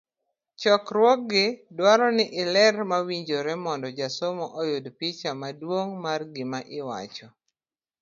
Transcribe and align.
chakruogi 0.61 1.45
dwaro 1.77 2.07
ni 2.17 2.25
iler 2.41 2.75
mawinjore 2.91 3.53
mondo 3.63 3.87
jasomo 3.99 4.45
oyud 4.61 4.85
picha 4.99 5.31
maduong' 5.41 5.95
mar 6.03 6.21
gima 6.33 6.59
iwacho. 6.79 7.27